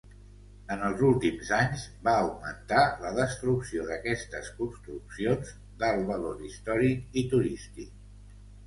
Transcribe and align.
En 0.75 0.79
els 0.85 1.03
últims 1.09 1.51
anys 1.57 1.83
va 2.07 2.15
augmentar 2.21 2.87
la 3.05 3.11
destrucció 3.19 3.87
d'aquestes 3.91 4.51
construccions 4.63 5.53
d'alt 5.85 6.11
valor 6.13 6.45
històric 6.51 7.23
i 7.25 7.29
turístic. 7.37 7.97